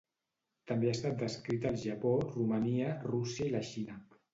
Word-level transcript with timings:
També 0.71 0.89
ha 0.89 0.93
estat 0.97 1.21
descrita 1.25 1.71
al 1.73 1.79
Japó, 1.85 2.17
Romania, 2.33 2.93
Rússia 3.15 3.51
i 3.53 3.59
la 3.59 3.67
Xina. 3.75 4.07